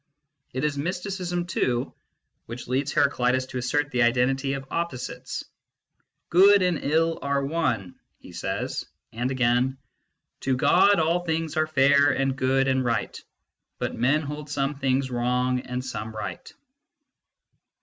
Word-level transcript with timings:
It 0.51 0.63
is 0.63 0.79
mysticism, 0.79 1.45
too, 1.45 1.93
which 2.47 2.67
leads 2.67 2.91
IleTaeiitus 2.91 3.49
to 3.49 3.59
assert 3.59 3.91
the 3.91 4.01
identity 4.01 4.53
of 4.53 4.65
opposites:" 4.71 5.43
Good 6.31 6.63
and 6.63 6.79
ill 6.83 7.19
are 7.21 7.45
one," 7.45 7.93
he 8.17 8.31
says; 8.31 8.83
and 9.13 9.29
again:" 9.29 9.77
To 10.39 10.55
God 10.57 10.97
all 10.99 11.23
things 11.23 11.55
are 11.55 11.67
fair 11.67 12.09
and 12.09 12.35
good 12.35 12.67
and 12.67 12.83
right, 12.83 13.15
but 13.77 13.93
men 13.95 14.23
hold 14.23 14.49
some 14.49 14.73
things 14.73 15.11
wrong 15.11 15.59
and 15.59 15.85
some 15.85 16.15
right." 16.15 16.51